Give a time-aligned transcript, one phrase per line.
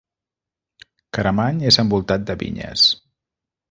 [1.19, 2.91] Caramany és envoltat de vinyes.